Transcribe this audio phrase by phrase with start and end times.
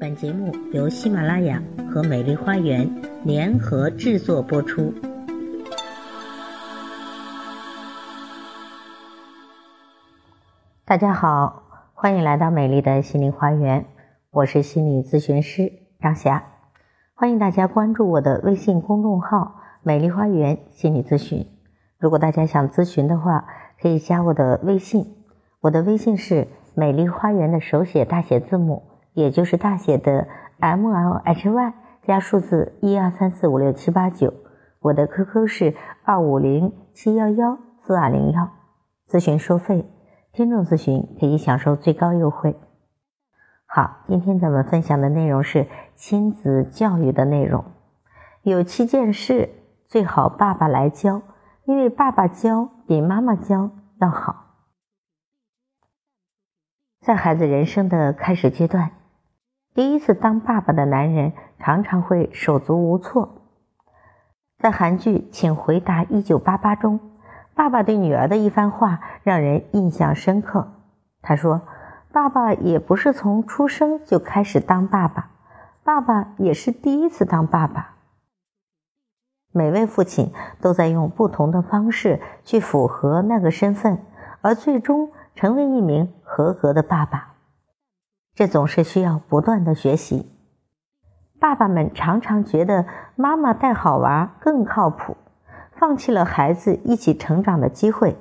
[0.00, 1.62] 本节目由喜马拉雅
[1.92, 2.88] 和美丽花园
[3.22, 4.94] 联合制作播出。
[10.86, 13.84] 大家好，欢迎来到美丽的心灵花园，
[14.30, 15.70] 我是心理咨询师
[16.00, 16.44] 张霞，
[17.12, 21.46] 欢迎大家关注我的微信公众号“美丽花园心理咨询”。
[22.00, 23.44] 如果大家想咨询的话，
[23.78, 25.14] 可以加我的微信，
[25.60, 28.84] 我的微信是美丽花园的手写大写字母。
[29.20, 30.26] 也就是大写的
[30.58, 34.32] M L H Y 加数字一二三四五六七八九，
[34.80, 38.50] 我的 QQ 是二五零七幺幺四二零幺，
[39.06, 39.84] 咨询收费，
[40.32, 42.58] 听众咨询可以享受最高优惠。
[43.66, 47.64] 好，今天咱们分享的内容是亲子教育的内容，
[48.42, 49.50] 有七件事
[49.86, 51.20] 最好爸爸来教，
[51.64, 54.46] 因为爸爸教比妈妈教要好。
[57.00, 58.92] 在孩子人生的开始阶段。
[59.72, 63.36] 第一次当爸爸的男人常常会手足无措。
[64.58, 66.98] 在韩剧《请回答一九八八》中，
[67.54, 70.72] 爸爸对女儿的一番话让人印象深刻。
[71.22, 71.62] 他说
[72.12, 75.30] ：“爸爸也不是从出生就开始当爸爸，
[75.84, 77.94] 爸爸也是第一次当爸爸。
[79.52, 83.98] 每位父亲都在用不同的方式去符合那个身份，
[84.42, 87.28] 而最终成为一名合格的爸爸。”
[88.34, 90.30] 这总是需要不断的学习。
[91.38, 95.16] 爸爸们常常觉得妈妈带好娃更靠谱，
[95.72, 98.16] 放弃了孩子一起成长的机会。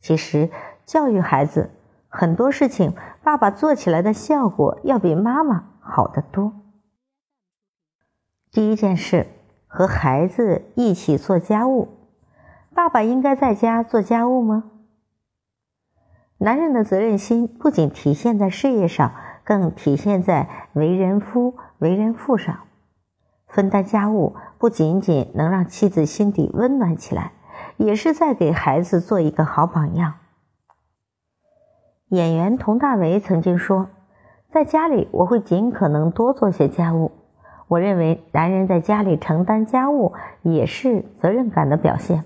[0.00, 0.50] 其实
[0.86, 1.70] 教育孩子
[2.08, 6.52] 很多事情，爸爸做起来的效果要比妈妈好得多。
[8.50, 9.26] 第一件事，
[9.66, 11.88] 和孩子一起做家务。
[12.74, 14.70] 爸爸应该在家做家务吗？
[16.38, 19.12] 男人的责任心不仅体现在事业上。
[19.48, 22.64] 更体现在为人夫、为人父上，
[23.46, 27.32] 分担家务不仅仅能让妻子心底温暖起来，
[27.78, 30.16] 也是在给孩子做一个好榜样。
[32.08, 33.88] 演员佟大为曾经说
[34.52, 37.12] ：“在家里，我会尽可能多做些家务。
[37.68, 40.12] 我认为，男人在家里承担家务
[40.42, 42.24] 也是责任感的表现。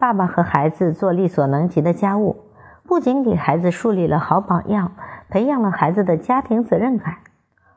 [0.00, 2.34] 爸爸和孩子做力所能及的家务，
[2.88, 4.90] 不仅给孩子树立了好榜样。”
[5.30, 7.18] 培养了孩子的家庭责任感，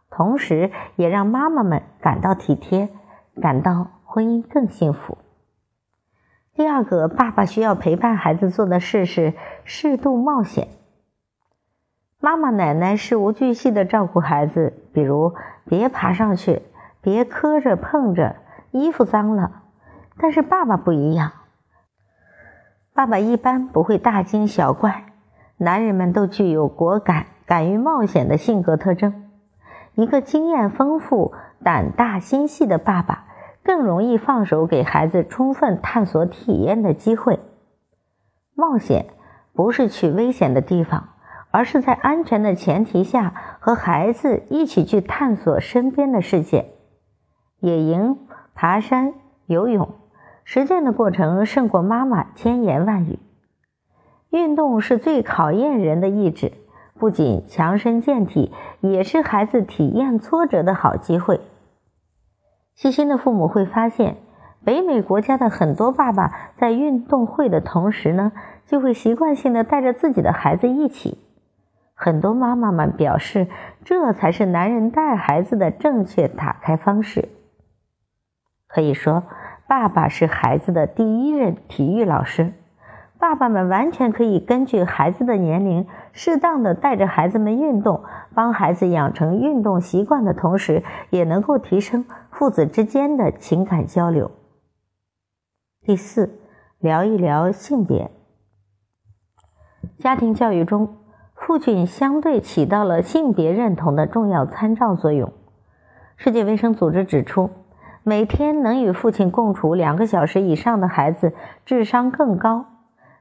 [0.10, 2.88] 同时也让妈妈们感到体贴，
[3.42, 5.18] 感到婚姻更幸福。
[6.54, 9.34] 第二个，爸爸需要陪伴孩子做的事是
[9.66, 10.70] 适度冒险。
[12.22, 15.34] 妈妈、奶奶事无巨细的照顾孩子，比如
[15.66, 16.62] 别爬上去，
[17.02, 18.38] 别磕着碰着，
[18.72, 19.64] 衣服脏了。
[20.18, 21.34] 但是爸爸不一样，
[23.02, 25.06] 爸爸一般不会大惊小怪。
[25.58, 27.26] 男人们都具有果敢。
[27.48, 29.28] 敢于冒险的性格特征，
[29.96, 33.26] 一个经验丰富、胆大心细的爸爸，
[33.64, 37.40] 更容易放手给孩子充分探索体验的机会。
[38.54, 39.08] 冒险
[39.52, 41.10] 不是去危险的地方，
[41.50, 46.68] 而是在安全的前提下和孩子一起去探索身边的世界。
[47.62, 48.20] 野营、
[48.54, 49.16] 爬山、
[49.48, 49.90] 游泳，
[50.44, 53.20] 实践的过程胜过妈妈千言万语。
[54.30, 56.54] 运动是最考验人的意志。
[56.98, 61.42] 不仅强身健体，也是孩子体验挫折的好机会。
[62.76, 64.18] 细心的父母会发现，
[64.64, 68.32] 北美国家的很多爸爸在运动会的同时呢，
[68.68, 71.18] 就会习惯性的带着自己的孩子一起。
[71.96, 73.48] 很多妈妈们表示，
[73.84, 77.30] 这才是男人带孩子的正确打开方式。
[78.68, 79.24] 可以说，
[79.72, 82.52] 爸爸是孩子的第一任体育老师。
[83.18, 88.04] 爸爸们完全可以根据孩子的年龄，适当的带着孩子们运动，
[88.36, 94.32] 帮孩子养成运动习惯的同时，也能够提升父子之间的情感交流。
[95.86, 96.38] 第四，
[96.80, 98.12] 聊一聊性别。
[99.98, 100.98] 家庭教育中，
[101.34, 105.32] 父亲相对起到了性别认同的重要参照作用。
[106.18, 107.50] 世界卫生组织指出，
[108.04, 111.34] 每天能与父亲共处两个小时以上的孩子，
[111.66, 112.66] 智商更高。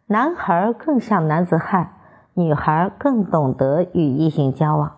[0.06, 1.92] 男孩更像男子汉，
[2.32, 4.92] 女孩更懂得与异性交往。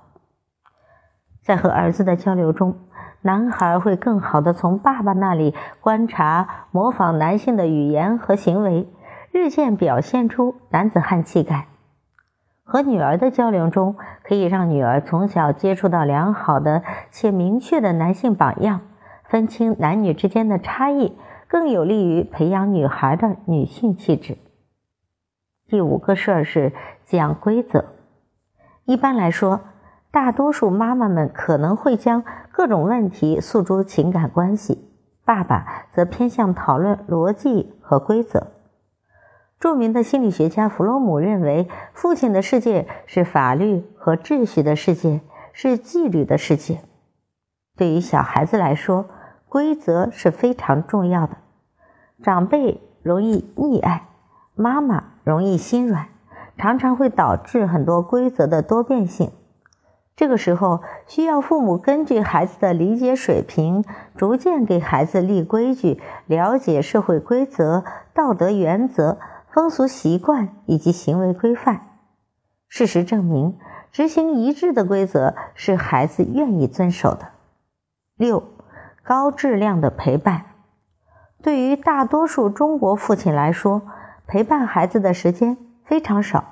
[1.42, 2.76] 在和儿子的交流中，
[3.22, 8.88] 男孩会更好的从爸爸那里观察、模仿男性的语言和行为，
[9.32, 11.66] 日渐表现出男子汉气概。
[12.62, 18.80] 和女儿的交流中，可以让女儿从小接触到良好的且明确的男性榜样，
[19.32, 21.16] 分清男女之间的差异，
[21.48, 24.36] 更有利于培养女孩的女性气质。
[25.68, 26.74] 第五个事儿是
[27.06, 27.86] 讲规则。
[28.84, 29.62] 一般来说，
[30.10, 34.86] 大多数妈妈们可能会将各种问题诉诸情感关系，
[35.24, 38.48] 爸爸则偏向讨论逻辑和规则。
[39.58, 45.22] 著名的心理学家弗洛姆认为，父亲的世界是法律和秩序的世界，
[45.54, 46.80] 是纪律的世界。
[47.78, 49.06] 对于小孩子来说，
[49.52, 51.36] 规则是非常重要的。
[52.22, 54.08] 长辈容易溺爱，
[54.54, 56.08] 妈妈容易心软，
[56.56, 59.30] 常常会导致很多规则的多变性。
[60.16, 63.84] 这个时候，需要父母根据孩子的理解水平，
[64.16, 67.84] 逐渐给孩子立规矩，了解社会规则、
[68.14, 69.18] 道德原则。
[69.50, 71.98] 风俗习惯以及行为规范，
[72.68, 73.58] 事实证明，
[73.90, 77.32] 执行一致的规则是孩子愿意遵守的。
[78.16, 78.42] 六，
[79.04, 80.44] 高质量的陪伴，
[81.42, 83.82] 对于大多数中国父亲来说，
[84.28, 86.44] 陪伴孩子的时间非常少，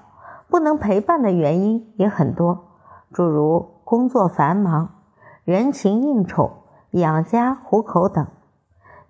[0.48, 2.64] 不能陪伴的原因也很多，
[3.12, 4.96] 诸如工作繁忙、
[5.44, 8.26] 人情应酬、养家糊口等。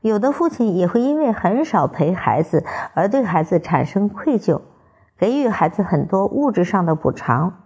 [0.03, 2.65] 有的父亲也会因为很少陪孩子
[2.95, 4.61] 而对孩子产生愧疚，
[5.19, 7.63] 给予孩子很多物质上的补偿。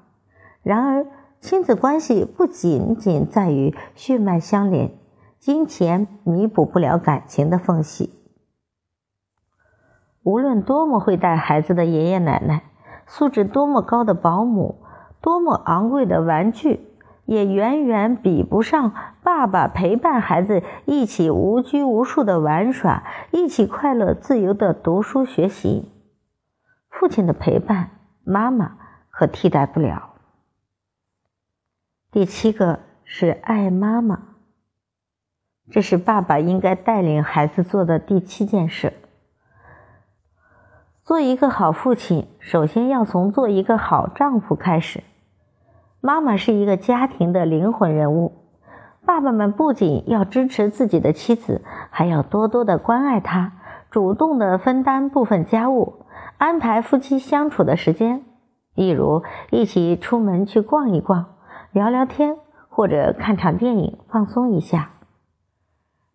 [0.63, 1.07] 然而，
[1.41, 4.91] 亲子关系不仅仅在于血脉相连，
[5.45, 8.19] 金钱弥补不了感情的缝隙。
[10.23, 12.63] 无论多么会带孩子的爷爷奶奶，
[13.07, 14.83] 素质多么高的保姆，
[15.21, 16.89] 多么昂贵的玩具。
[17.27, 25.93] 也远远比不上爸爸陪伴孩子一起无拘无束的玩耍，一起快乐自由的读书学习。
[26.89, 27.91] 父亲的陪伴，
[28.25, 28.79] 妈妈
[29.11, 30.15] 可替代不了。
[32.11, 34.34] 第七个是爱妈妈，
[35.71, 38.93] 这是爸爸应该带领孩子做的第七件事。
[41.03, 45.03] 做一个好父亲，首先要从做一个好丈夫开始。
[46.01, 48.33] 妈妈是一个家庭的灵魂人物，
[49.07, 53.53] 爸爸们不仅要支持自己的妻子，还要多多的关爱她，
[53.91, 56.05] 主动的分担部分家务，
[56.37, 58.23] 安排夫妻相处的时间，
[58.75, 61.37] 例如一起出门去逛一逛，
[61.73, 62.37] 聊聊天，
[62.69, 64.91] 或者看场电影放松一下。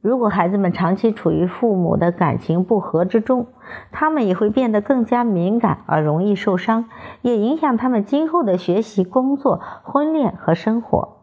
[0.10, 3.46] 如果孩子们长期处于父母的感情不和之中，
[3.92, 6.90] 他们也会变得更加敏感而容易受伤，
[7.22, 11.18] 也影响他们今后的学习、工作、婚恋和生活。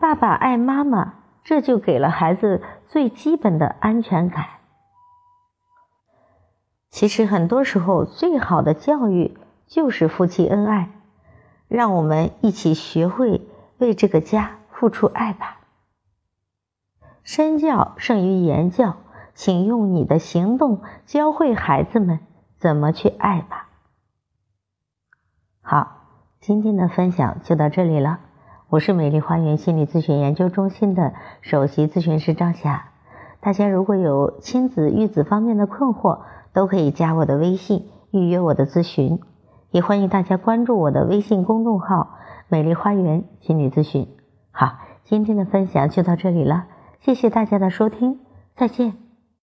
[0.00, 4.46] 爸爸爱妈妈，这就给了孩子最基本的安全感。
[6.88, 9.36] 其实很多时候，最好的教育
[9.66, 10.88] 就是夫妻恩爱。
[11.68, 13.42] 让我们一起学会
[13.76, 15.58] 为这个家付出爱吧。
[17.24, 18.96] 身教胜于言教，
[19.32, 22.20] 请用你的行动教会孩子们
[22.58, 23.70] 怎么去爱吧。
[25.62, 26.02] 好，
[26.40, 28.20] 今天的分享就到这里了。
[28.68, 32.90] 我是美丽花园心理咨询研究中心的首席咨询师张霞。
[33.40, 36.20] 大家如果有亲子育子方面的困惑，
[36.52, 39.18] 都可以加我的微信预约我的咨询。
[39.70, 42.18] 也欢迎大家关注我的微信公众号
[42.48, 44.14] “美丽花园心理咨询”。
[44.52, 44.74] 好，
[45.04, 46.66] 今天的分享就到这里了。
[47.04, 48.18] 谢谢大家的收听，
[48.56, 49.03] 再见。